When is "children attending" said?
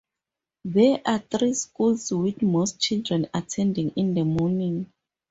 2.81-3.91